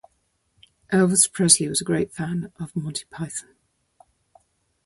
Elvis 0.91 1.31
Presley 1.31 1.69
was 1.69 1.79
a 1.79 1.83
great 1.83 2.11
fan 2.11 2.51
of 2.59 2.75
Monty 2.75 3.05
Python. 3.11 3.49